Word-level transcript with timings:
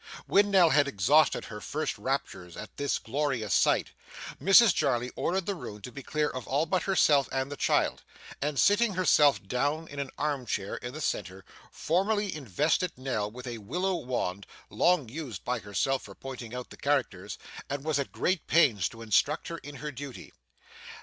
When 0.25 0.49
Nell 0.49 0.71
had 0.71 0.87
exhausted 0.87 1.45
her 1.45 1.61
first 1.61 1.95
raptures 1.99 2.57
at 2.57 2.75
this 2.77 2.97
glorious 2.97 3.53
sight, 3.53 3.91
Mrs 4.41 4.73
Jarley 4.73 5.11
ordered 5.15 5.45
the 5.45 5.53
room 5.53 5.79
to 5.83 5.91
be 5.91 6.01
cleared 6.01 6.31
of 6.35 6.47
all 6.47 6.65
but 6.65 6.81
herself 6.81 7.29
and 7.31 7.51
the 7.51 7.55
child, 7.55 8.01
and, 8.41 8.57
sitting 8.59 8.95
herself 8.95 9.47
down 9.47 9.87
in 9.87 9.99
an 9.99 10.09
arm 10.17 10.47
chair 10.47 10.77
in 10.77 10.93
the 10.93 11.01
centre, 11.01 11.45
formally 11.69 12.35
invested 12.35 12.97
Nell 12.97 13.29
with 13.29 13.45
a 13.45 13.59
willow 13.59 13.93
wand, 13.97 14.47
long 14.71 15.07
used 15.07 15.45
by 15.45 15.59
herself 15.59 16.01
for 16.01 16.15
pointing 16.15 16.55
out 16.55 16.71
the 16.71 16.77
characters, 16.77 17.37
and 17.69 17.83
was 17.83 17.99
at 17.99 18.11
great 18.11 18.47
pains 18.47 18.89
to 18.89 19.03
instruct 19.03 19.49
her 19.49 19.59
in 19.59 19.75
her 19.75 19.91
duty. 19.91 20.33